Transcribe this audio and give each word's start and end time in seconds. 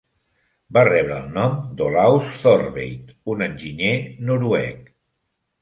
Va 0.77 0.83
rebre 0.87 1.17
el 1.23 1.27
nom 1.35 1.53
d"Olaus 1.81 2.31
Thortveit, 2.45 3.15
un 3.35 3.47
enginyer 3.49 3.95
noruec. 4.31 4.93